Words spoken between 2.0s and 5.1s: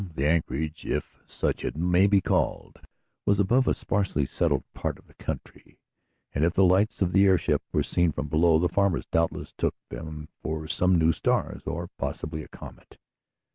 be called, was above a sparsely settled part of